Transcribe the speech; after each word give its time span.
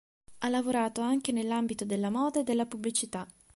Ha 0.39 0.49
lavorato 0.49 1.01
anche 1.01 1.31
nell'ambito 1.31 1.85
della 1.85 2.09
moda 2.09 2.39
e 2.39 2.43
della 2.43 2.65
pubblicità. 2.65 3.27